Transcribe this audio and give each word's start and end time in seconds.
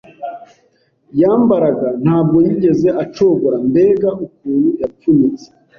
Yambaraga 1.21 1.87
ntabwo 2.03 2.37
yigeze 2.45 2.87
acogora 3.03 3.55
mbega 3.67 4.09
ukuntu 4.25 4.69
yapfunyitse 4.81 5.47